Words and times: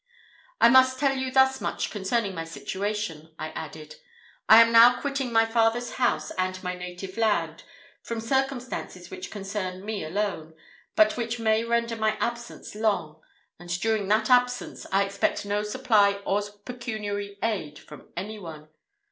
"I 0.59 0.67
must 0.67 0.97
tell 0.97 1.15
you 1.15 1.29
thus 1.31 1.61
much 1.61 1.91
concerning 1.91 2.33
my 2.33 2.43
situation," 2.43 3.35
I 3.37 3.49
added; 3.49 3.97
"I 4.49 4.59
am 4.59 4.71
now 4.71 4.99
quitting 4.99 5.31
my 5.31 5.45
father's 5.45 5.91
house 5.97 6.31
and 6.39 6.63
my 6.63 6.73
native 6.73 7.17
land, 7.17 7.63
from 8.01 8.19
circumstances 8.19 9.11
which 9.11 9.29
concern 9.29 9.85
me 9.85 10.03
alone, 10.03 10.55
but 10.95 11.17
which 11.17 11.37
may 11.37 11.63
render 11.63 11.95
my 11.95 12.17
absence 12.19 12.73
long; 12.73 13.21
and 13.59 13.69
during 13.79 14.07
that 14.07 14.31
absence, 14.31 14.87
I 14.91 15.03
expect 15.03 15.45
no 15.45 15.61
supply 15.61 16.13
or 16.25 16.41
pecuniary 16.65 17.37
aid 17.43 17.77
from 17.77 18.11
any 18.17 18.39
one. 18.39 18.69